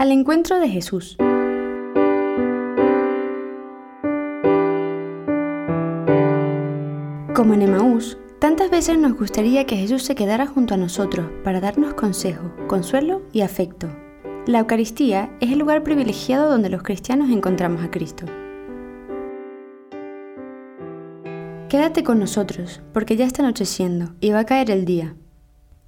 Al 0.00 0.12
encuentro 0.12 0.58
de 0.58 0.68
Jesús. 0.70 1.18
Como 7.34 7.52
en 7.52 7.60
Emaús, 7.60 8.16
tantas 8.38 8.70
veces 8.70 8.96
nos 8.96 9.12
gustaría 9.18 9.66
que 9.66 9.76
Jesús 9.76 10.02
se 10.02 10.14
quedara 10.14 10.46
junto 10.46 10.72
a 10.72 10.78
nosotros 10.78 11.26
para 11.44 11.60
darnos 11.60 11.92
consejo, 11.92 12.50
consuelo 12.66 13.20
y 13.34 13.42
afecto. 13.42 13.88
La 14.46 14.60
Eucaristía 14.60 15.36
es 15.38 15.52
el 15.52 15.58
lugar 15.58 15.82
privilegiado 15.82 16.48
donde 16.48 16.70
los 16.70 16.82
cristianos 16.82 17.28
encontramos 17.28 17.84
a 17.84 17.90
Cristo. 17.90 18.24
Quédate 21.68 22.04
con 22.04 22.18
nosotros, 22.18 22.80
porque 22.94 23.16
ya 23.16 23.26
está 23.26 23.42
anocheciendo 23.42 24.14
y 24.18 24.30
va 24.30 24.38
a 24.38 24.46
caer 24.46 24.70
el 24.70 24.86
día. 24.86 25.14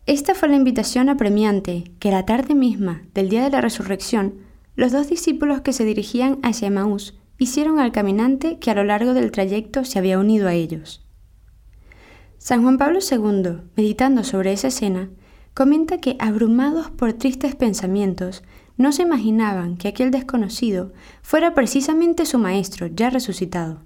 Esta 0.06 0.34
fue 0.34 0.48
la 0.48 0.56
invitación 0.56 1.08
apremiante 1.08 1.84
que 2.00 2.10
la 2.10 2.26
tarde 2.26 2.56
misma 2.56 3.02
del 3.14 3.28
día 3.28 3.44
de 3.44 3.50
la 3.50 3.60
resurrección, 3.60 4.34
los 4.74 4.90
dos 4.90 5.08
discípulos 5.08 5.60
que 5.60 5.72
se 5.72 5.84
dirigían 5.84 6.40
hacia 6.42 6.68
Emaús 6.68 7.20
hicieron 7.38 7.78
al 7.78 7.92
caminante 7.92 8.58
que 8.58 8.72
a 8.72 8.74
lo 8.74 8.82
largo 8.82 9.14
del 9.14 9.30
trayecto 9.30 9.84
se 9.84 10.00
había 10.00 10.18
unido 10.18 10.48
a 10.48 10.54
ellos. 10.54 11.06
San 12.38 12.62
Juan 12.62 12.78
Pablo 12.78 12.98
II, 12.98 13.62
meditando 13.76 14.24
sobre 14.24 14.52
esa 14.52 14.68
escena, 14.68 15.10
comenta 15.54 15.98
que, 15.98 16.16
abrumados 16.18 16.90
por 16.90 17.12
tristes 17.12 17.54
pensamientos, 17.54 18.42
no 18.76 18.90
se 18.90 19.02
imaginaban 19.02 19.76
que 19.76 19.86
aquel 19.86 20.10
desconocido 20.10 20.92
fuera 21.22 21.54
precisamente 21.54 22.26
su 22.26 22.38
maestro 22.38 22.88
ya 22.88 23.10
resucitado. 23.10 23.84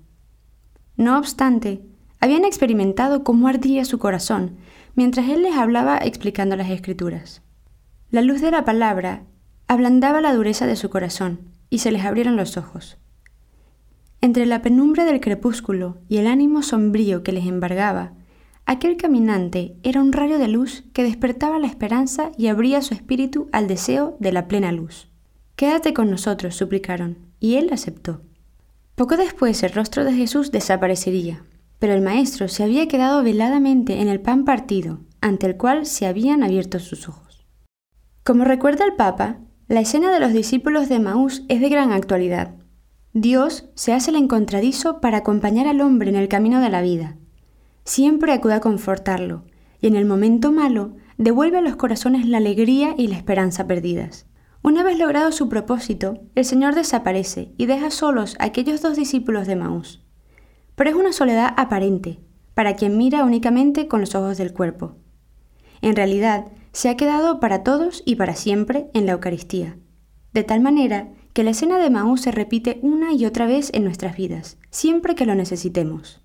No 0.97 1.19
obstante, 1.19 1.83
habían 2.21 2.47
experimentado 2.47 3.23
cómo 3.23 3.49
ardía 3.49 3.85
su 3.85 3.99
corazón 3.99 4.57
mientras 4.97 5.29
él 5.29 5.43
les 5.43 5.55
hablaba 5.55 5.99
explicando 5.99 6.57
las 6.57 6.71
escrituras. 6.71 7.43
La 8.11 8.23
luz 8.23 8.41
de 8.41 8.51
la 8.51 8.65
palabra 8.65 9.23
ablandaba 9.69 10.21
la 10.21 10.35
dureza 10.35 10.67
de 10.67 10.77
su 10.77 10.91
corazón 10.91 11.41
y 11.71 11.79
se 11.79 11.93
les 11.93 12.05
abrieron 12.05 12.37
los 12.37 12.57
ojos. 12.57 12.99
Entre 14.21 14.47
la 14.47 14.63
penumbra 14.63 15.05
del 15.05 15.21
crepúsculo 15.21 15.99
y 16.09 16.17
el 16.17 16.27
ánimo 16.27 16.63
sombrío 16.63 17.23
que 17.23 17.33
les 17.33 17.47
embargaba, 17.47 18.15
Aquel 18.69 18.97
caminante 18.97 19.77
era 19.85 20.01
un 20.01 20.13
rayo 20.13 20.41
de 20.41 20.49
luz 20.49 20.83
que 20.93 21.05
despertaba 21.05 21.61
la 21.61 21.69
esperanza 21.69 22.33
y 22.37 22.49
abría 22.49 22.83
su 22.83 22.95
espíritu 22.95 23.49
al 23.53 23.69
deseo 23.69 24.17
de 24.19 24.33
la 24.33 24.49
plena 24.49 24.73
luz. 24.73 25.09
Quédate 25.55 25.95
con 25.95 26.11
nosotros, 26.11 26.57
suplicaron, 26.57 27.17
y 27.39 27.55
él 27.55 27.71
aceptó. 27.73 28.23
Poco 28.97 29.17
después 29.17 29.63
el 29.63 29.73
rostro 29.73 30.05
de 30.05 30.13
Jesús 30.15 30.51
desaparecería, 30.51 31.45
pero 31.79 31.95
el 31.95 32.01
Maestro 32.01 32.49
se 32.49 32.63
había 32.65 32.89
quedado 32.89 33.23
veladamente 33.23 34.01
en 34.01 34.09
el 34.09 34.21
pan 34.21 34.45
partido, 34.45 35.01
ante 35.21 35.47
el 35.47 35.57
cual 35.57 35.87
se 35.87 36.07
habían 36.07 36.43
abierto 36.43 36.79
sus 36.79 37.09
ojos. 37.09 37.47
Como 38.25 38.45
recuerda 38.45 38.85
el 38.85 38.95
Papa, 38.95 39.39
la 39.69 39.81
escena 39.81 40.13
de 40.13 40.21
los 40.21 40.33
discípulos 40.33 40.89
de 40.89 41.01
Maús 41.01 41.45
es 41.49 41.61
de 41.61 41.69
gran 41.69 41.93
actualidad. 41.93 42.55
Dios 43.13 43.69
se 43.75 43.93
hace 43.93 44.11
el 44.11 44.17
encontradizo 44.17 45.01
para 45.01 45.19
acompañar 45.19 45.67
al 45.67 45.81
hombre 45.81 46.11
en 46.11 46.17
el 46.17 46.29
camino 46.29 46.61
de 46.61 46.71
la 46.71 46.83
vida, 46.83 47.17
siempre 47.85 48.33
acude 48.33 48.55
a 48.55 48.61
confortarlo, 48.61 49.45
y 49.81 49.87
en 49.87 49.97
el 49.97 50.05
momento 50.05 50.53
malo 50.53 50.97
devuelve 51.19 51.59
a 51.59 51.63
los 51.63 51.77
corazones 51.77 52.27
la 52.27 52.39
alegría 52.39 52.95
y 52.99 53.09
la 53.09 53.17
esperanza 53.17 53.67
perdidas. 53.67 54.27
Una 54.63 54.83
vez 54.83 54.99
logrado 54.99 55.33
su 55.33 55.49
propósito, 55.49 56.19
el 56.35 56.45
Señor 56.45 56.75
desaparece 56.75 57.55
y 57.57 57.67
deja 57.67 57.91
solos 57.91 58.37
a 58.39 58.47
aquellos 58.47 58.83
dos 58.83 58.97
discípulos 58.97 59.47
de 59.47 59.57
Maús. 59.57 60.06
Pero 60.77 60.91
es 60.91 60.97
una 60.97 61.13
soledad 61.13 61.53
aparente, 61.57 62.21
para 62.55 62.77
quien 62.77 62.97
mira 62.97 63.25
únicamente 63.25 63.89
con 63.89 64.01
los 64.01 64.15
ojos 64.15 64.39
del 64.39 64.53
cuerpo. 64.53 64.95
En 65.83 65.97
realidad, 65.97 66.47
se 66.73 66.89
ha 66.89 66.97
quedado 66.97 67.41
para 67.41 67.65
todos 67.65 68.03
y 68.07 68.17
para 68.17 68.35
siempre 68.35 68.91
en 68.95 69.07
la 69.07 69.13
Eucaristía, 69.13 69.79
de 70.33 70.45
tal 70.45 70.61
manera 70.61 71.09
que 71.33 71.43
la 71.43 71.51
escena 71.51 71.79
de 71.79 71.91
Maús 71.91 72.21
se 72.23 72.31
repite 72.31 72.79
una 72.83 73.13
y 73.13 73.27
otra 73.27 73.47
vez 73.47 73.71
en 73.75 73.85
nuestras 73.85 74.17
vidas, 74.17 74.59
siempre 74.71 75.15
que 75.15 75.27
lo 75.27 75.35
necesitemos. 75.35 76.23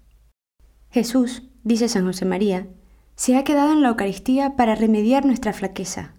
Jesús, 0.89 1.49
dice 1.63 1.87
San 1.89 2.05
José 2.05 2.25
María, 2.25 2.67
se 3.15 3.37
ha 3.37 3.43
quedado 3.43 3.71
en 3.71 3.81
la 3.81 3.89
Eucaristía 3.89 4.55
para 4.55 4.75
remediar 4.75 5.25
nuestra 5.25 5.53
flaqueza, 5.53 6.15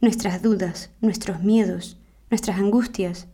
nuestras 0.00 0.42
dudas, 0.42 0.90
nuestros 1.00 1.42
miedos, 1.42 2.00
nuestras 2.30 2.58
angustias, 2.58 3.28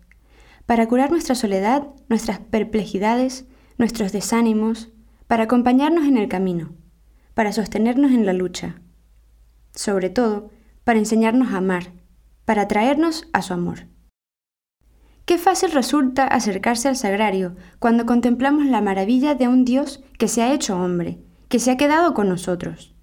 para 0.66 0.86
curar 0.88 1.10
nuestra 1.10 1.34
soledad, 1.34 1.88
nuestras 2.08 2.38
perplejidades, 2.38 3.46
nuestros 3.78 4.12
desánimos, 4.12 4.90
para 5.26 5.44
acompañarnos 5.44 6.04
en 6.04 6.16
el 6.18 6.28
camino, 6.28 6.74
para 7.34 7.52
sostenernos 7.52 8.10
en 8.10 8.26
la 8.26 8.32
lucha, 8.32 8.80
sobre 9.72 10.10
todo 10.10 10.50
para 10.84 10.98
enseñarnos 10.98 11.52
a 11.52 11.58
amar, 11.58 11.92
para 12.44 12.66
traernos 12.66 13.28
a 13.32 13.42
su 13.42 13.52
amor. 13.52 13.86
Qué 15.26 15.36
fácil 15.36 15.70
resulta 15.72 16.26
acercarse 16.26 16.88
al 16.88 16.96
sagrario 16.96 17.54
cuando 17.78 18.06
contemplamos 18.06 18.66
la 18.66 18.80
maravilla 18.80 19.34
de 19.34 19.46
un 19.46 19.64
Dios 19.64 20.02
que 20.18 20.26
se 20.26 20.42
ha 20.42 20.52
hecho 20.52 20.76
hombre, 20.76 21.18
que 21.48 21.58
se 21.58 21.70
ha 21.70 21.76
quedado 21.76 22.14
con 22.14 22.28
nosotros. 22.28 22.94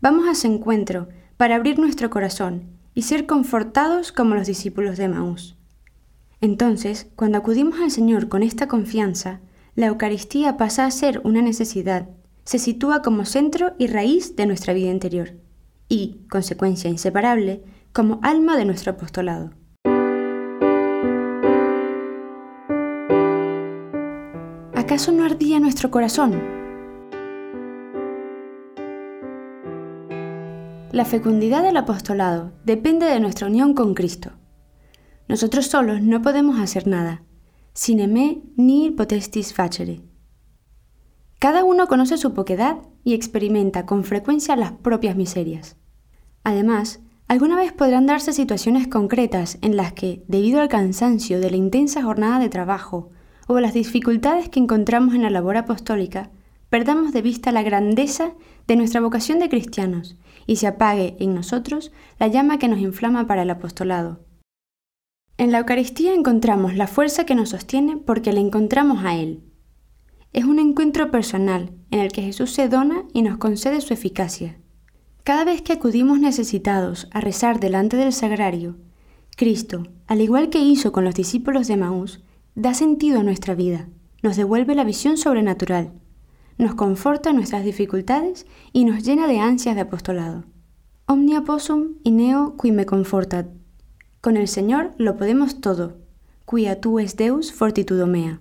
Vamos 0.00 0.26
a 0.28 0.34
su 0.34 0.46
encuentro 0.46 1.08
para 1.36 1.56
abrir 1.56 1.78
nuestro 1.78 2.08
corazón 2.08 2.78
y 2.94 3.02
ser 3.02 3.26
confortados 3.26 4.10
como 4.10 4.34
los 4.34 4.46
discípulos 4.46 4.96
de 4.96 5.08
Maús. 5.08 5.58
Entonces, 6.40 7.10
cuando 7.14 7.36
acudimos 7.38 7.80
al 7.80 7.90
Señor 7.90 8.28
con 8.28 8.42
esta 8.42 8.66
confianza, 8.66 9.40
la 9.76 9.86
Eucaristía 9.86 10.56
pasa 10.56 10.86
a 10.86 10.90
ser 10.90 11.20
una 11.22 11.42
necesidad, 11.42 12.08
se 12.44 12.58
sitúa 12.58 13.02
como 13.02 13.26
centro 13.26 13.74
y 13.78 13.86
raíz 13.86 14.34
de 14.34 14.46
nuestra 14.46 14.72
vida 14.72 14.90
interior 14.90 15.34
y, 15.88 16.22
consecuencia 16.30 16.88
inseparable, 16.88 17.62
como 17.92 18.18
alma 18.22 18.56
de 18.56 18.64
nuestro 18.64 18.92
apostolado. 18.92 19.52
¿Acaso 24.74 25.12
no 25.12 25.24
ardía 25.24 25.60
nuestro 25.60 25.90
corazón 25.90 26.40
La 30.92 31.04
fecundidad 31.04 31.62
del 31.62 31.76
apostolado 31.76 32.52
depende 32.64 33.04
de 33.04 33.20
nuestra 33.20 33.48
unión 33.48 33.74
con 33.74 33.92
Cristo. 33.92 34.30
Nosotros 35.28 35.66
solos 35.66 36.00
no 36.00 36.22
podemos 36.22 36.58
hacer 36.58 36.86
nada. 36.86 37.25
Sine 37.76 38.06
me 38.06 38.40
ni 38.56 38.90
potestis 38.90 39.52
facere. 39.52 40.00
Cada 41.38 41.62
uno 41.62 41.88
conoce 41.88 42.16
su 42.16 42.32
poquedad 42.32 42.78
y 43.04 43.12
experimenta 43.12 43.84
con 43.84 44.02
frecuencia 44.02 44.56
las 44.56 44.72
propias 44.72 45.14
miserias. 45.14 45.76
Además, 46.42 47.00
alguna 47.28 47.54
vez 47.54 47.74
podrán 47.74 48.06
darse 48.06 48.32
situaciones 48.32 48.88
concretas 48.88 49.58
en 49.60 49.76
las 49.76 49.92
que, 49.92 50.24
debido 50.26 50.62
al 50.62 50.68
cansancio 50.68 51.38
de 51.38 51.50
la 51.50 51.58
intensa 51.58 52.02
jornada 52.02 52.38
de 52.38 52.48
trabajo 52.48 53.10
o 53.46 53.56
a 53.56 53.60
las 53.60 53.74
dificultades 53.74 54.48
que 54.48 54.58
encontramos 54.58 55.14
en 55.14 55.20
la 55.20 55.28
labor 55.28 55.58
apostólica, 55.58 56.30
perdamos 56.70 57.12
de 57.12 57.20
vista 57.20 57.52
la 57.52 57.62
grandeza 57.62 58.32
de 58.66 58.76
nuestra 58.76 59.02
vocación 59.02 59.38
de 59.38 59.50
cristianos 59.50 60.16
y 60.46 60.56
se 60.56 60.66
apague 60.66 61.14
en 61.20 61.34
nosotros 61.34 61.92
la 62.18 62.28
llama 62.28 62.58
que 62.58 62.68
nos 62.68 62.78
inflama 62.78 63.26
para 63.26 63.42
el 63.42 63.50
apostolado. 63.50 64.25
En 65.38 65.52
la 65.52 65.58
Eucaristía 65.58 66.14
encontramos 66.14 66.76
la 66.76 66.86
fuerza 66.86 67.26
que 67.26 67.34
nos 67.34 67.50
sostiene 67.50 67.96
porque 67.96 68.32
le 68.32 68.40
encontramos 68.40 69.04
a 69.04 69.16
Él. 69.16 69.42
Es 70.32 70.44
un 70.44 70.58
encuentro 70.58 71.10
personal 71.10 71.72
en 71.90 72.00
el 72.00 72.12
que 72.12 72.22
Jesús 72.22 72.52
se 72.52 72.68
dona 72.68 73.04
y 73.12 73.22
nos 73.22 73.38
concede 73.38 73.80
su 73.80 73.92
eficacia. 73.94 74.58
Cada 75.24 75.44
vez 75.44 75.62
que 75.62 75.72
acudimos 75.72 76.20
necesitados 76.20 77.08
a 77.12 77.20
rezar 77.20 77.60
delante 77.60 77.96
del 77.96 78.12
sagrario, 78.12 78.76
Cristo, 79.36 79.88
al 80.06 80.20
igual 80.20 80.50
que 80.50 80.60
hizo 80.60 80.92
con 80.92 81.04
los 81.04 81.14
discípulos 81.14 81.68
de 81.68 81.76
Maús, 81.76 82.22
da 82.54 82.74
sentido 82.74 83.20
a 83.20 83.22
nuestra 83.22 83.54
vida, 83.54 83.88
nos 84.22 84.36
devuelve 84.36 84.74
la 84.74 84.84
visión 84.84 85.16
sobrenatural 85.16 85.92
nos 86.58 86.74
conforta 86.74 87.32
nuestras 87.32 87.64
dificultades 87.64 88.46
y 88.72 88.84
nos 88.84 89.04
llena 89.04 89.26
de 89.26 89.40
ansias 89.40 89.74
de 89.74 89.82
apostolado. 89.82 90.44
Omnia 91.06 91.42
possum 91.42 91.96
ineo 92.02 92.56
qui 92.56 92.72
me 92.72 92.86
confortat. 92.86 93.46
Con 94.20 94.36
el 94.36 94.48
Señor 94.48 94.92
lo 94.98 95.16
podemos 95.16 95.60
todo, 95.60 95.98
quia 96.48 96.80
tu 96.80 96.98
es 96.98 97.16
Deus 97.16 97.52
fortitudo 97.52 98.06
mea. 98.06 98.40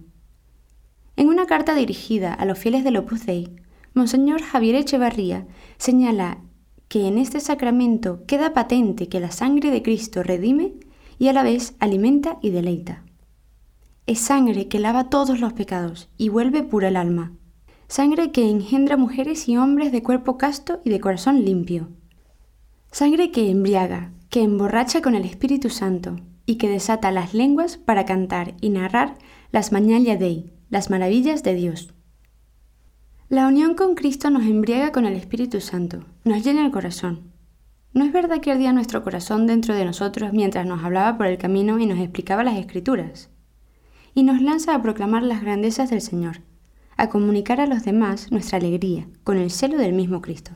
En 1.15 1.29
una 1.29 1.45
carta 1.45 1.75
dirigida 1.75 2.33
a 2.33 2.45
los 2.45 2.57
fieles 2.57 2.83
del 2.83 2.97
Opus 2.97 3.25
Dei, 3.25 3.55
Monseñor 3.93 4.41
Javier 4.41 4.75
Echevarría 4.75 5.47
señala 5.77 6.39
que 6.87 7.07
en 7.07 7.17
este 7.17 7.39
sacramento 7.39 8.25
queda 8.25 8.53
patente 8.53 9.07
que 9.07 9.19
la 9.19 9.31
sangre 9.31 9.71
de 9.71 9.81
Cristo 9.81 10.23
redime 10.23 10.73
y 11.17 11.29
a 11.29 11.33
la 11.33 11.43
vez 11.43 11.75
alimenta 11.79 12.37
y 12.41 12.49
deleita. 12.49 13.03
Es 14.05 14.19
sangre 14.19 14.67
que 14.67 14.79
lava 14.79 15.09
todos 15.09 15.39
los 15.39 15.53
pecados 15.53 16.09
y 16.17 16.29
vuelve 16.29 16.63
pura 16.63 16.89
el 16.89 16.97
alma 16.97 17.31
sangre 17.87 18.31
que 18.31 18.49
engendra 18.49 18.97
mujeres 18.97 19.47
y 19.47 19.57
hombres 19.57 19.91
de 19.91 20.03
cuerpo 20.03 20.37
casto 20.37 20.81
y 20.83 20.89
de 20.89 20.99
corazón 20.99 21.45
limpio. 21.45 21.89
Sangre 22.91 23.31
que 23.31 23.49
embriaga, 23.49 24.11
que 24.35 24.43
emborracha 24.43 25.01
con 25.01 25.15
el 25.15 25.23
Espíritu 25.23 25.69
Santo 25.69 26.17
y 26.45 26.57
que 26.57 26.67
desata 26.67 27.09
las 27.09 27.33
lenguas 27.33 27.77
para 27.77 28.03
cantar 28.03 28.53
y 28.59 28.67
narrar 28.67 29.17
las 29.53 29.71
Magnalia 29.71 30.17
Dei, 30.17 30.51
las 30.69 30.89
maravillas 30.89 31.41
de 31.41 31.55
Dios. 31.55 31.93
La 33.29 33.47
unión 33.47 33.75
con 33.75 33.95
Cristo 33.95 34.29
nos 34.29 34.43
embriaga 34.43 34.91
con 34.91 35.05
el 35.05 35.13
Espíritu 35.13 35.61
Santo, 35.61 36.03
nos 36.25 36.43
llena 36.43 36.65
el 36.65 36.71
corazón. 36.73 37.31
¿No 37.93 38.03
es 38.03 38.11
verdad 38.11 38.41
que 38.41 38.51
ardía 38.51 38.73
nuestro 38.73 39.05
corazón 39.05 39.47
dentro 39.47 39.73
de 39.73 39.85
nosotros 39.85 40.33
mientras 40.33 40.67
nos 40.67 40.83
hablaba 40.83 41.15
por 41.15 41.27
el 41.27 41.37
camino 41.37 41.79
y 41.79 41.85
nos 41.85 41.99
explicaba 41.99 42.43
las 42.43 42.57
escrituras? 42.57 43.29
Y 44.15 44.23
nos 44.23 44.41
lanza 44.41 44.75
a 44.75 44.81
proclamar 44.81 45.23
las 45.23 45.43
grandezas 45.43 45.91
del 45.91 46.01
Señor, 46.01 46.41
a 46.97 47.07
comunicar 47.07 47.61
a 47.61 47.67
los 47.67 47.85
demás 47.85 48.33
nuestra 48.33 48.57
alegría, 48.57 49.07
con 49.23 49.37
el 49.37 49.49
celo 49.49 49.77
del 49.77 49.93
mismo 49.93 50.21
Cristo. 50.21 50.51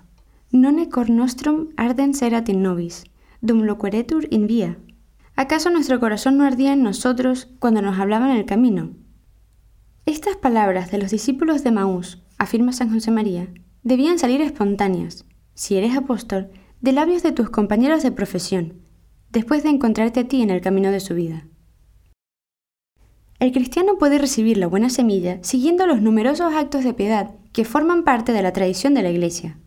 None 0.51 0.89
cor 0.89 1.09
nostrum 1.09 1.69
ardens 1.77 2.21
erat 2.21 2.49
in 2.49 2.61
nobis, 2.61 3.05
dum 3.41 3.63
loqueretur 3.63 4.27
in 4.30 4.47
via. 4.47 4.77
¿Acaso 5.36 5.69
nuestro 5.69 6.00
corazón 6.00 6.38
no 6.38 6.44
ardía 6.44 6.74
en 6.74 6.83
nosotros 6.83 7.47
cuando 7.59 7.81
nos 7.81 8.00
hablaba 8.00 8.31
en 8.31 8.38
el 8.38 8.45
camino? 8.45 8.91
Estas 10.06 10.36
palabras 10.36 10.91
de 10.91 10.97
los 10.97 11.12
discípulos 11.12 11.63
de 11.63 11.71
Maús, 11.71 12.24
afirma 12.38 12.74
San 12.74 12.91
José 12.91 13.12
María, 13.12 13.47
debían 13.83 14.19
salir 14.19 14.41
espontáneas, 14.41 15.25
si 15.53 15.75
eres 15.75 15.95
apóstol, 15.95 16.50
de 16.81 16.94
labios 16.94 17.24
de 17.24 17.31
tus 17.31 17.50
compañeros 17.50 18.03
de 18.03 18.12
profesión, 18.12 18.81
después 19.31 19.63
de 19.63 19.69
encontrarte 19.69 20.21
a 20.21 20.27
ti 20.27 20.41
en 20.41 20.50
el 20.50 20.62
camino 20.62 20.91
de 20.91 21.00
su 21.00 21.13
vida. 21.15 21.45
El 23.39 23.53
cristiano 23.53 23.97
puede 23.97 24.18
recibir 24.18 24.57
la 24.57 24.68
buena 24.68 24.89
semilla 24.89 25.39
siguiendo 25.44 25.88
los 25.88 26.01
numerosos 26.01 26.53
actos 26.53 26.83
de 26.83 26.94
piedad 26.94 27.36
que 27.53 27.63
forman 27.63 28.03
parte 28.03 28.33
de 28.33 28.41
la 28.41 28.51
tradición 28.51 28.94
de 28.94 29.03
la 29.03 29.12
Iglesia. 29.12 29.57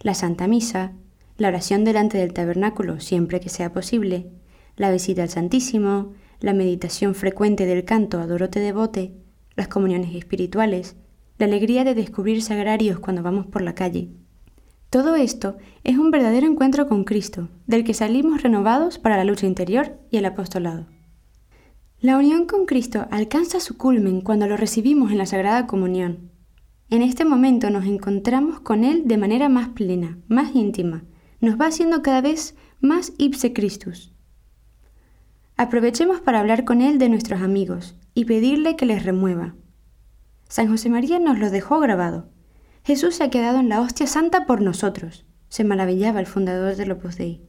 La 0.00 0.14
Santa 0.14 0.46
Misa, 0.46 0.92
la 1.40 1.48
oración 1.48 1.84
delante 1.84 2.18
del 2.18 2.32
tabernáculo 2.32 3.00
siempre 3.00 3.40
que 3.40 3.48
sea 3.48 3.72
posible, 3.72 4.30
la 4.76 4.92
visita 4.92 5.22
al 5.22 5.28
Santísimo, 5.28 6.12
la 6.38 6.52
meditación 6.52 7.14
frecuente 7.16 7.66
del 7.66 7.84
canto 7.84 8.20
a 8.20 8.26
Dorote 8.26 8.60
de 8.60 8.72
Bote, 8.72 9.14
las 9.56 9.66
comuniones 9.66 10.14
espirituales, 10.14 10.96
la 11.38 11.46
alegría 11.46 11.82
de 11.82 11.94
descubrir 11.94 12.42
sagrarios 12.42 13.00
cuando 13.00 13.22
vamos 13.22 13.46
por 13.46 13.62
la 13.62 13.74
calle, 13.74 14.10
todo 14.90 15.14
esto 15.14 15.56
es 15.84 15.96
un 15.98 16.10
verdadero 16.10 16.48
encuentro 16.48 16.88
con 16.88 17.04
Cristo, 17.04 17.48
del 17.68 17.84
que 17.84 17.94
salimos 17.94 18.42
renovados 18.42 18.98
para 18.98 19.16
la 19.16 19.22
lucha 19.22 19.46
interior 19.46 20.00
y 20.10 20.16
el 20.16 20.24
apostolado. 20.24 20.88
La 22.00 22.18
unión 22.18 22.44
con 22.46 22.66
Cristo 22.66 23.06
alcanza 23.12 23.60
su 23.60 23.78
culmen 23.78 24.20
cuando 24.20 24.48
lo 24.48 24.56
recibimos 24.56 25.12
en 25.12 25.18
la 25.18 25.26
Sagrada 25.26 25.68
Comunión. 25.68 26.32
En 26.88 27.02
este 27.02 27.24
momento 27.24 27.70
nos 27.70 27.86
encontramos 27.86 28.58
con 28.60 28.82
Él 28.82 29.02
de 29.04 29.16
manera 29.16 29.48
más 29.48 29.68
plena, 29.68 30.18
más 30.26 30.56
íntima, 30.56 31.04
nos 31.40 31.60
va 31.60 31.66
haciendo 31.66 32.02
cada 32.02 32.20
vez 32.20 32.54
más 32.80 33.12
ipse 33.18 33.52
Christus. 33.52 34.12
Aprovechemos 35.56 36.20
para 36.20 36.40
hablar 36.40 36.64
con 36.64 36.80
Él 36.80 36.98
de 36.98 37.08
nuestros 37.08 37.42
amigos 37.42 37.96
y 38.14 38.24
pedirle 38.24 38.76
que 38.76 38.86
les 38.86 39.04
remueva. 39.04 39.54
San 40.48 40.68
José 40.68 40.88
María 40.88 41.18
nos 41.18 41.38
lo 41.38 41.50
dejó 41.50 41.80
grabado. 41.80 42.28
Jesús 42.82 43.16
se 43.16 43.24
ha 43.24 43.30
quedado 43.30 43.60
en 43.60 43.68
la 43.68 43.80
hostia 43.80 44.06
santa 44.06 44.46
por 44.46 44.62
nosotros, 44.62 45.26
se 45.48 45.64
maravillaba 45.64 46.20
el 46.20 46.26
fundador 46.26 46.76
del 46.76 46.92
Opus 46.92 47.16
Dei, 47.16 47.42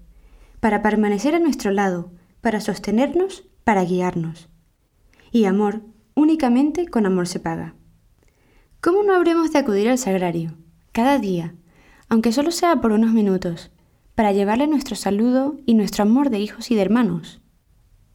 para 0.60 0.82
permanecer 0.82 1.36
a 1.36 1.40
nuestro 1.40 1.72
lado, 1.72 2.12
para 2.42 2.60
sostenernos, 2.60 3.46
para 3.64 3.84
guiarnos. 3.86 4.50
Y 5.32 5.46
amor, 5.46 5.82
únicamente 6.16 6.88
con 6.88 7.06
amor 7.06 7.28
se 7.28 7.40
paga. 7.40 7.76
¿Cómo 8.82 9.04
no 9.04 9.14
habremos 9.14 9.54
de 9.54 9.60
acudir 9.60 9.90
al 9.90 9.98
sagrario, 9.98 10.58
cada 10.92 11.18
día, 11.18 11.56
aunque 12.10 12.34
solo 12.34 12.52
sea 12.52 12.82
por 12.82 12.92
unos 12.92 13.14
minutos, 13.14 13.72
para 14.22 14.34
llevarle 14.34 14.68
nuestro 14.68 14.96
saludo 14.96 15.58
y 15.66 15.74
nuestro 15.74 16.04
amor 16.04 16.30
de 16.30 16.40
hijos 16.40 16.70
y 16.70 16.76
de 16.76 16.84
hermanos? 16.84 17.42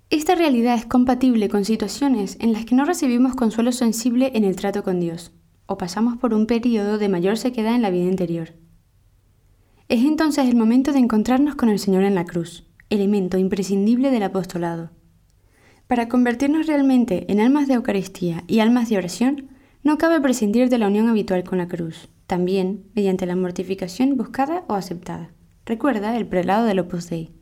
Esta 0.09 0.37
realidad 0.37 0.77
es 0.77 0.87
compatible 0.87 1.49
con 1.49 1.65
situaciones 1.65 2.37
en 2.39 2.53
las 2.53 2.65
que 2.65 2.77
no 2.77 2.85
recibimos 2.85 3.35
consuelo 3.35 3.73
sensible 3.73 4.31
en 4.37 4.45
el 4.45 4.55
trato 4.55 4.85
con 4.85 5.01
Dios 5.01 5.33
o 5.67 5.77
pasamos 5.79 6.17
por 6.17 6.33
un 6.33 6.47
periodo 6.47 6.99
de 6.99 7.09
mayor 7.09 7.39
sequedad 7.39 7.75
en 7.75 7.83
la 7.83 7.91
vida 7.91 8.05
interior. 8.05 8.51
Es 9.89 10.05
entonces 10.05 10.49
el 10.49 10.55
momento 10.55 10.93
de 10.93 11.01
encontrarnos 11.01 11.57
con 11.57 11.71
el 11.71 11.81
Señor 11.81 12.05
en 12.05 12.15
la 12.15 12.25
cruz, 12.25 12.63
elemento 12.89 13.37
imprescindible 13.37 14.13
del 14.13 14.23
apostolado. 14.23 14.93
Para 15.89 16.09
convertirnos 16.09 16.69
realmente 16.69 17.27
en 17.33 17.41
almas 17.41 17.67
de 17.67 17.75
Eucaristía 17.75 18.45
y 18.47 18.61
almas 18.61 18.91
de 18.91 18.99
oración, 18.99 19.49
no 19.83 19.99
cabe 19.99 20.21
prescindir 20.21 20.69
de 20.69 20.79
la 20.79 20.87
unión 20.87 21.09
habitual 21.09 21.43
con 21.43 21.59
la 21.59 21.67
cruz, 21.67 22.09
también 22.29 22.85
mediante 22.95 23.27
la 23.27 23.35
mortificación 23.35 24.17
buscada 24.17 24.63
o 24.69 24.75
aceptada. 24.75 25.33
Recuerda 25.69 26.17
el 26.17 26.29
prelado 26.29 26.65
del 26.65 26.79
Opus 26.79 27.11
Dei. 27.11 27.35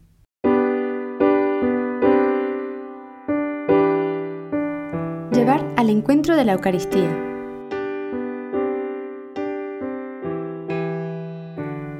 Llevar 5.31 5.71
al 5.77 5.91
encuentro 5.91 6.35
de 6.35 6.47
la 6.47 6.55
Eucaristía, 6.55 7.33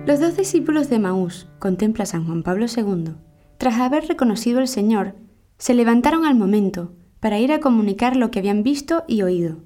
Los 0.07 0.21
dos 0.21 0.35
discípulos 0.39 0.89
de 0.89 0.99
Maús, 0.99 1.47
contempla 1.59 2.07
San 2.07 2.25
Juan 2.25 2.43
Pablo 2.43 2.65
II, 2.75 3.17
tras 3.59 3.79
haber 3.81 4.07
reconocido 4.07 4.61
al 4.61 4.69
Señor, 4.69 5.17
se 5.59 5.75
levantaron 5.75 6.25
al 6.25 6.37
momento 6.37 6.95
para 7.21 7.39
ir 7.39 7.53
a 7.53 7.61
comunicar 7.61 8.17
lo 8.17 8.31
que 8.31 8.39
habían 8.39 8.63
visto 8.63 9.05
y 9.07 9.21
oído. 9.21 9.59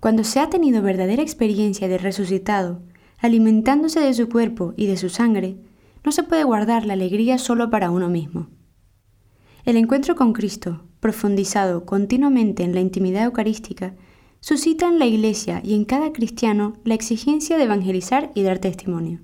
Cuando 0.00 0.24
se 0.24 0.40
ha 0.40 0.48
tenido 0.48 0.80
verdadera 0.80 1.22
experiencia 1.22 1.88
de 1.88 1.98
resucitado, 1.98 2.80
alimentándose 3.22 4.00
de 4.00 4.12
su 4.12 4.28
cuerpo 4.28 4.74
y 4.76 4.86
de 4.86 4.96
su 4.96 5.08
sangre, 5.08 5.56
no 6.04 6.12
se 6.12 6.24
puede 6.24 6.44
guardar 6.44 6.84
la 6.84 6.92
alegría 6.92 7.38
solo 7.38 7.70
para 7.70 7.90
uno 7.90 8.08
mismo. 8.08 8.48
El 9.64 9.76
encuentro 9.76 10.16
con 10.16 10.32
Cristo, 10.32 10.84
profundizado 10.98 11.86
continuamente 11.86 12.64
en 12.64 12.74
la 12.74 12.80
intimidad 12.80 13.24
eucarística, 13.24 13.94
suscita 14.40 14.88
en 14.88 14.98
la 14.98 15.06
Iglesia 15.06 15.62
y 15.64 15.74
en 15.74 15.84
cada 15.84 16.12
cristiano 16.12 16.74
la 16.84 16.94
exigencia 16.94 17.56
de 17.56 17.64
evangelizar 17.64 18.32
y 18.34 18.42
dar 18.42 18.58
testimonio. 18.58 19.20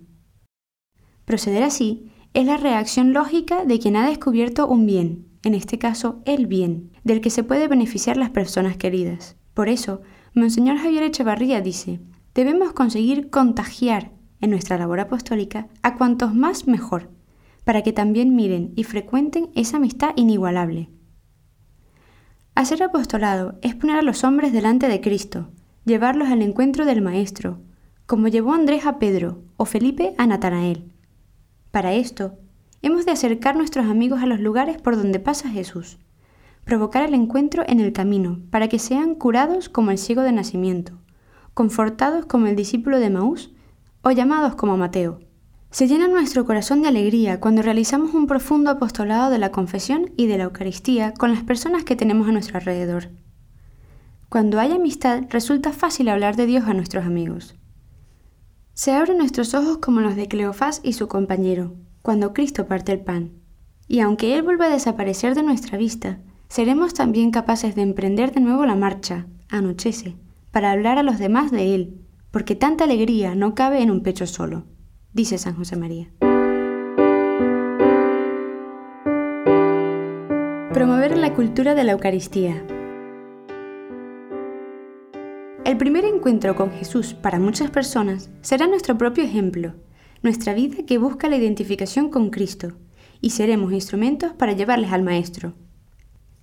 Proceder 1.24 1.64
así 1.64 2.12
es 2.34 2.46
la 2.46 2.56
reacción 2.56 3.12
lógica 3.12 3.64
de 3.64 3.80
quien 3.80 3.96
ha 3.96 4.08
descubierto 4.08 4.68
un 4.68 4.86
bien, 4.86 5.26
en 5.42 5.54
este 5.54 5.78
caso 5.78 6.22
el 6.24 6.46
bien, 6.46 6.92
del 7.02 7.20
que 7.20 7.30
se 7.30 7.42
puede 7.42 7.66
beneficiar 7.66 8.16
las 8.16 8.30
personas 8.30 8.76
queridas. 8.76 9.36
Por 9.54 9.68
eso, 9.68 10.02
Monseñor 10.34 10.78
Javier 10.78 11.02
Echevarría 11.02 11.60
dice, 11.60 12.00
debemos 12.38 12.72
conseguir 12.72 13.30
contagiar 13.30 14.12
en 14.40 14.50
nuestra 14.50 14.78
labor 14.78 15.00
apostólica 15.00 15.66
a 15.82 15.96
cuantos 15.96 16.36
más 16.36 16.68
mejor, 16.68 17.10
para 17.64 17.82
que 17.82 17.92
también 17.92 18.36
miren 18.36 18.72
y 18.76 18.84
frecuenten 18.84 19.50
esa 19.56 19.78
amistad 19.78 20.10
inigualable 20.14 20.88
Hacer 22.54 22.80
apostolado 22.84 23.56
es 23.60 23.74
poner 23.74 23.96
a 23.96 24.02
los 24.02 24.22
hombres 24.22 24.52
delante 24.52 24.86
de 24.86 25.00
Cristo, 25.00 25.48
llevarlos 25.84 26.28
al 26.28 26.42
encuentro 26.42 26.84
del 26.84 27.02
Maestro, 27.02 27.58
como 28.06 28.28
llevó 28.28 28.52
Andrés 28.52 28.86
a 28.86 29.00
Pedro 29.00 29.42
o 29.56 29.64
Felipe 29.64 30.14
a 30.16 30.28
Natanael. 30.28 30.92
Para 31.72 31.92
esto, 31.92 32.36
hemos 32.82 33.04
de 33.04 33.12
acercar 33.12 33.56
nuestros 33.56 33.86
amigos 33.86 34.22
a 34.22 34.26
los 34.26 34.38
lugares 34.38 34.80
por 34.80 34.96
donde 34.96 35.18
pasa 35.18 35.48
Jesús, 35.48 35.98
provocar 36.64 37.04
el 37.04 37.14
encuentro 37.14 37.64
en 37.66 37.80
el 37.80 37.92
camino 37.92 38.40
para 38.50 38.68
que 38.68 38.78
sean 38.78 39.16
curados 39.16 39.68
como 39.68 39.90
el 39.90 39.98
ciego 39.98 40.22
de 40.22 40.32
nacimiento, 40.32 40.98
confortados 41.58 42.24
como 42.24 42.46
el 42.46 42.54
discípulo 42.54 43.00
de 43.00 43.10
Maús 43.10 43.50
o 44.02 44.12
llamados 44.12 44.54
como 44.54 44.76
Mateo. 44.76 45.18
Se 45.72 45.88
llena 45.88 46.06
nuestro 46.06 46.46
corazón 46.46 46.82
de 46.82 46.88
alegría 46.88 47.40
cuando 47.40 47.62
realizamos 47.62 48.14
un 48.14 48.28
profundo 48.28 48.70
apostolado 48.70 49.28
de 49.28 49.38
la 49.38 49.50
confesión 49.50 50.12
y 50.16 50.28
de 50.28 50.38
la 50.38 50.44
Eucaristía 50.44 51.14
con 51.14 51.32
las 51.32 51.42
personas 51.42 51.82
que 51.82 51.96
tenemos 51.96 52.28
a 52.28 52.30
nuestro 52.30 52.58
alrededor. 52.58 53.08
Cuando 54.28 54.60
hay 54.60 54.70
amistad, 54.70 55.24
resulta 55.30 55.72
fácil 55.72 56.08
hablar 56.10 56.36
de 56.36 56.46
Dios 56.46 56.64
a 56.68 56.74
nuestros 56.74 57.04
amigos. 57.04 57.56
Se 58.74 58.92
abren 58.92 59.18
nuestros 59.18 59.52
ojos 59.54 59.78
como 59.78 59.98
los 59.98 60.14
de 60.14 60.28
Cleofás 60.28 60.80
y 60.84 60.92
su 60.92 61.08
compañero, 61.08 61.74
cuando 62.02 62.34
Cristo 62.34 62.68
parte 62.68 62.92
el 62.92 63.00
pan. 63.00 63.32
Y 63.88 63.98
aunque 63.98 64.36
Él 64.36 64.44
vuelva 64.44 64.66
a 64.66 64.70
desaparecer 64.70 65.34
de 65.34 65.42
nuestra 65.42 65.76
vista, 65.76 66.20
seremos 66.48 66.94
también 66.94 67.32
capaces 67.32 67.74
de 67.74 67.82
emprender 67.82 68.30
de 68.30 68.42
nuevo 68.42 68.64
la 68.64 68.76
marcha, 68.76 69.26
anochece, 69.48 70.14
para 70.50 70.72
hablar 70.72 70.98
a 70.98 71.02
los 71.02 71.18
demás 71.18 71.50
de 71.50 71.74
Él, 71.74 72.00
porque 72.30 72.54
tanta 72.54 72.84
alegría 72.84 73.34
no 73.34 73.54
cabe 73.54 73.82
en 73.82 73.90
un 73.90 74.02
pecho 74.02 74.26
solo 74.26 74.64
dice 75.12 75.38
San 75.38 75.56
José 75.56 75.76
María. 75.76 76.10
Promover 80.72 81.16
la 81.16 81.34
cultura 81.34 81.74
de 81.74 81.84
la 81.84 81.92
Eucaristía. 81.92 82.64
El 85.64 85.76
primer 85.76 86.04
encuentro 86.04 86.54
con 86.54 86.70
Jesús 86.70 87.14
para 87.14 87.40
muchas 87.40 87.70
personas 87.70 88.30
será 88.42 88.66
nuestro 88.66 88.96
propio 88.96 89.24
ejemplo, 89.24 89.74
nuestra 90.22 90.54
vida 90.54 90.84
que 90.86 90.98
busca 90.98 91.28
la 91.28 91.36
identificación 91.36 92.10
con 92.10 92.30
Cristo, 92.30 92.74
y 93.20 93.30
seremos 93.30 93.72
instrumentos 93.72 94.32
para 94.34 94.52
llevarles 94.52 94.92
al 94.92 95.02
Maestro. 95.02 95.54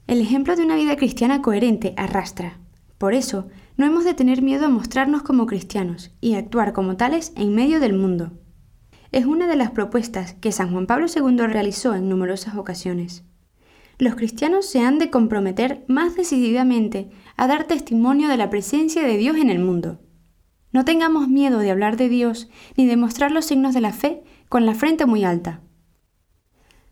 El 0.08 0.20
ejemplo 0.20 0.56
de 0.56 0.64
una 0.64 0.76
vida 0.76 0.98
cristiana 0.98 1.42
coherente 1.42 1.94
arrastra. 1.96 2.60
Por 2.98 3.14
eso, 3.14 3.48
no 3.78 3.86
hemos 3.86 4.04
de 4.04 4.14
tener 4.14 4.42
miedo 4.42 4.66
a 4.66 4.70
mostrarnos 4.70 5.24
como 5.24 5.46
cristianos 5.46 6.12
y 6.22 6.36
actuar 6.36 6.74
como 6.74 6.98
tales 6.98 7.34
en 7.36 7.54
medio 7.54 7.80
del 7.80 7.94
mundo 7.94 8.32
es 9.16 9.26
una 9.26 9.48
de 9.48 9.56
las 9.56 9.72
propuestas 9.72 10.34
que 10.34 10.52
San 10.52 10.74
Juan 10.74 10.88
Pablo 10.88 11.06
II 11.08 11.38
realizó 11.48 11.96
en 11.96 12.10
numerosas 12.10 12.58
ocasiones. 12.58 13.24
Los 13.98 14.16
cristianos 14.16 14.66
se 14.66 14.82
han 14.82 15.00
de 15.00 15.10
comprometer 15.10 15.86
más 15.88 16.18
decididamente 16.18 17.10
a 17.38 17.48
dar 17.48 17.64
testimonio 17.64 18.28
de 18.28 18.36
la 18.36 18.50
presencia 18.50 19.04
de 19.04 19.16
Dios 19.16 19.38
en 19.38 19.50
el 19.50 19.60
mundo. 19.60 20.02
No 20.74 20.84
tengamos 20.84 21.30
miedo 21.30 21.60
de 21.60 21.72
hablar 21.72 21.96
de 21.96 22.10
Dios 22.10 22.50
ni 22.76 22.88
de 22.88 22.98
mostrar 22.98 23.32
los 23.32 23.46
signos 23.46 23.74
de 23.74 23.80
la 23.80 23.94
fe 23.94 24.22
con 24.50 24.66
la 24.66 24.76
frente 24.76 25.06
muy 25.06 25.24
alta. 25.24 25.62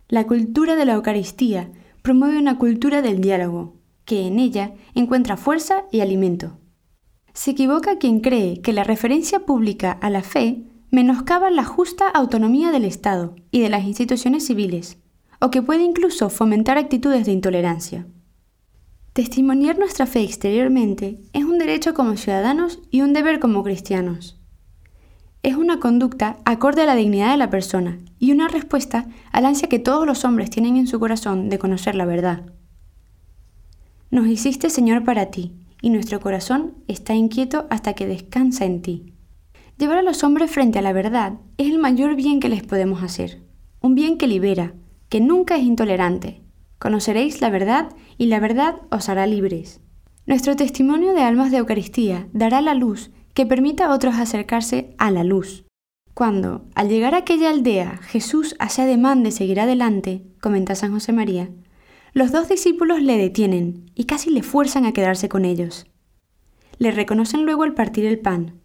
La 0.07 0.25
cultura 0.25 0.77
de 0.77 0.85
la 0.85 0.93
Eucaristía 0.93 1.71
promueve 2.03 2.37
una 2.37 2.57
cultura 2.57 3.01
del 3.01 3.19
diálogo, 3.19 3.75
que 4.05 4.27
en 4.27 4.39
ella 4.39 4.75
encuentra 4.95 5.35
fuerza 5.35 5.83
y 5.91 5.99
alimento. 5.99 6.57
Se 7.33 7.51
equivoca 7.51 7.97
quien 7.97 8.19
cree 8.19 8.61
que 8.61 8.73
la 8.73 8.83
referencia 8.83 9.39
pública 9.39 9.91
a 9.91 10.09
la 10.09 10.21
fe 10.21 10.63
menoscaba 10.91 11.49
la 11.49 11.63
justa 11.63 12.07
autonomía 12.07 12.71
del 12.71 12.85
Estado 12.85 13.35
y 13.49 13.61
de 13.61 13.69
las 13.69 13.85
instituciones 13.85 14.45
civiles, 14.45 14.99
o 15.41 15.49
que 15.49 15.63
puede 15.63 15.83
incluso 15.83 16.29
fomentar 16.29 16.77
actitudes 16.77 17.25
de 17.25 17.31
intolerancia. 17.31 18.05
Testimoniar 19.13 19.79
nuestra 19.79 20.05
fe 20.05 20.21
exteriormente 20.21 21.19
es 21.33 21.43
un 21.43 21.57
derecho 21.57 21.95
como 21.95 22.17
ciudadanos 22.17 22.79
y 22.91 23.01
un 23.01 23.13
deber 23.13 23.39
como 23.39 23.63
cristianos. 23.63 24.39
Es 25.41 25.55
una 25.55 25.79
conducta 25.79 26.37
acorde 26.45 26.83
a 26.83 26.85
la 26.85 26.95
dignidad 26.95 27.31
de 27.31 27.37
la 27.37 27.49
persona 27.49 27.99
y 28.19 28.31
una 28.31 28.47
respuesta 28.47 29.07
al 29.31 29.45
ansia 29.45 29.67
que 29.67 29.79
todos 29.79 30.05
los 30.05 30.23
hombres 30.23 30.49
tienen 30.51 30.77
en 30.77 30.87
su 30.87 30.99
corazón 30.99 31.49
de 31.49 31.59
conocer 31.59 31.95
la 31.95 32.05
verdad. 32.05 32.43
Nos 34.09 34.27
hiciste 34.27 34.69
Señor 34.69 35.03
para 35.03 35.31
ti, 35.31 35.53
y 35.83 35.89
nuestro 35.89 36.21
corazón 36.21 36.75
está 36.87 37.13
inquieto 37.13 37.67
hasta 37.69 37.93
que 37.93 38.07
descansa 38.07 38.63
en 38.63 38.81
ti. 38.81 39.13
Llevar 39.77 39.97
a 39.97 40.01
los 40.01 40.23
hombres 40.23 40.49
frente 40.49 40.79
a 40.79 40.81
la 40.81 40.93
verdad 40.93 41.33
es 41.57 41.67
el 41.67 41.77
mayor 41.77 42.15
bien 42.15 42.39
que 42.39 42.47
les 42.47 42.63
podemos 42.63 43.03
hacer, 43.03 43.43
un 43.81 43.93
bien 43.93 44.17
que 44.17 44.25
libera, 44.25 44.73
que 45.09 45.19
nunca 45.19 45.57
es 45.57 45.63
intolerante. 45.63 46.41
Conoceréis 46.79 47.41
la 47.41 47.49
verdad 47.49 47.89
y 48.17 48.27
la 48.27 48.39
verdad 48.39 48.77
os 48.91 49.09
hará 49.09 49.27
libres. 49.27 49.81
Nuestro 50.25 50.55
testimonio 50.55 51.13
de 51.13 51.21
almas 51.21 51.51
de 51.51 51.57
Eucaristía 51.57 52.29
dará 52.31 52.61
la 52.61 52.75
luz 52.75 53.11
que 53.33 53.45
permita 53.45 53.87
a 53.87 53.93
otros 53.93 54.15
acercarse 54.15 54.95
a 54.97 55.11
la 55.11 55.25
luz. 55.25 55.65
Cuando, 56.13 56.63
al 56.75 56.87
llegar 56.87 57.13
a 57.13 57.19
aquella 57.19 57.49
aldea, 57.49 57.97
Jesús 58.03 58.55
hace 58.57 58.83
ademán 58.83 59.21
de 59.21 59.31
seguir 59.31 59.59
adelante, 59.59 60.23
comenta 60.39 60.75
San 60.75 60.93
José 60.93 61.11
María, 61.11 61.49
los 62.13 62.32
dos 62.32 62.48
discípulos 62.48 63.01
le 63.01 63.17
detienen 63.17 63.89
y 63.96 64.03
casi 64.05 64.29
le 64.29 64.43
fuerzan 64.43 64.86
a 64.86 64.93
quedarse 64.93 65.29
con 65.29 65.46
ellos. 65.46 65.88
Le 66.77 66.91
reconocen 66.91 67.43
luego 67.43 67.63
al 67.63 67.74
partir 67.74 68.05
el 68.05 68.20
pan. 68.20 68.60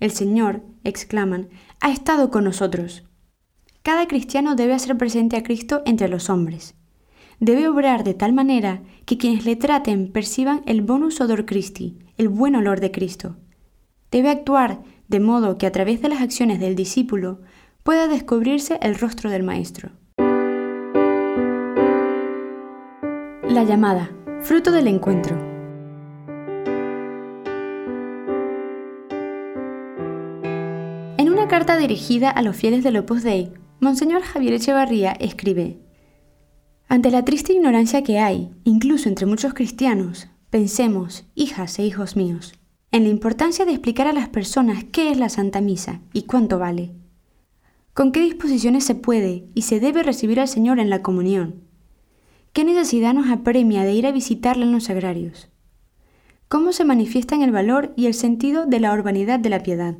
El 0.00 0.12
Señor, 0.12 0.62
exclaman, 0.82 1.50
ha 1.80 1.90
estado 1.90 2.30
con 2.30 2.44
nosotros. 2.44 3.04
Cada 3.82 4.08
cristiano 4.08 4.54
debe 4.54 4.72
hacer 4.72 4.96
presente 4.96 5.36
a 5.36 5.42
Cristo 5.42 5.82
entre 5.84 6.08
los 6.08 6.30
hombres. 6.30 6.74
Debe 7.38 7.68
obrar 7.68 8.02
de 8.02 8.14
tal 8.14 8.32
manera 8.32 8.82
que 9.04 9.18
quienes 9.18 9.44
le 9.44 9.56
traten 9.56 10.10
perciban 10.10 10.62
el 10.64 10.80
bonus 10.80 11.20
odor 11.20 11.44
Christi, 11.44 11.98
el 12.16 12.30
buen 12.30 12.56
olor 12.56 12.80
de 12.80 12.90
Cristo. 12.90 13.36
Debe 14.10 14.30
actuar 14.30 14.82
de 15.08 15.20
modo 15.20 15.58
que 15.58 15.66
a 15.66 15.72
través 15.72 16.00
de 16.00 16.08
las 16.08 16.22
acciones 16.22 16.60
del 16.60 16.76
discípulo 16.76 17.40
pueda 17.82 18.08
descubrirse 18.08 18.78
el 18.80 18.94
rostro 18.94 19.28
del 19.28 19.42
Maestro. 19.42 19.99
La 23.50 23.64
llamada, 23.64 24.08
fruto 24.42 24.70
del 24.70 24.86
encuentro. 24.86 25.36
En 31.18 31.28
una 31.28 31.48
carta 31.48 31.76
dirigida 31.76 32.30
a 32.30 32.42
los 32.42 32.54
fieles 32.54 32.84
del 32.84 32.98
Opus 32.98 33.24
Dei, 33.24 33.52
Monseñor 33.80 34.22
Javier 34.22 34.54
Echevarría 34.54 35.10
escribe: 35.18 35.80
Ante 36.86 37.10
la 37.10 37.24
triste 37.24 37.52
ignorancia 37.52 38.04
que 38.04 38.20
hay, 38.20 38.52
incluso 38.62 39.08
entre 39.08 39.26
muchos 39.26 39.52
cristianos, 39.52 40.28
pensemos, 40.50 41.24
hijas 41.34 41.76
e 41.80 41.82
hijos 41.84 42.14
míos, 42.14 42.54
en 42.92 43.02
la 43.02 43.08
importancia 43.08 43.64
de 43.64 43.72
explicar 43.72 44.06
a 44.06 44.12
las 44.12 44.28
personas 44.28 44.84
qué 44.84 45.10
es 45.10 45.18
la 45.18 45.28
Santa 45.28 45.60
Misa 45.60 46.02
y 46.12 46.22
cuánto 46.22 46.60
vale. 46.60 46.92
Con 47.94 48.12
qué 48.12 48.20
disposiciones 48.20 48.84
se 48.84 48.94
puede 48.94 49.48
y 49.56 49.62
se 49.62 49.80
debe 49.80 50.04
recibir 50.04 50.38
al 50.38 50.46
Señor 50.46 50.78
en 50.78 50.88
la 50.88 51.02
comunión 51.02 51.68
¿Qué 52.52 52.64
necesidad 52.64 53.14
nos 53.14 53.30
apremia 53.30 53.84
de 53.84 53.92
ir 53.92 54.08
a 54.08 54.12
visitarle 54.12 54.64
en 54.64 54.72
los 54.72 54.84
sagrarios? 54.84 55.48
¿Cómo 56.48 56.72
se 56.72 56.84
manifiestan 56.84 57.42
el 57.42 57.52
valor 57.52 57.92
y 57.96 58.06
el 58.06 58.14
sentido 58.14 58.66
de 58.66 58.80
la 58.80 58.92
urbanidad 58.92 59.38
de 59.38 59.50
la 59.50 59.62
piedad? 59.62 59.98